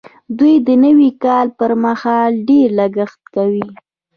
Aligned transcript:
دوی 0.37 0.53
د 0.67 0.69
نوي 0.83 1.09
کال 1.23 1.47
پر 1.59 1.71
مهال 1.83 2.31
ډېر 2.49 2.67
لګښت 2.79 3.21
کوي. 3.35 3.67